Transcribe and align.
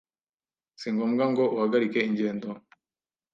singombwa 0.79 1.23
ngo 1.31 1.43
uhagarike 1.55 1.99
ingendo 2.07 2.47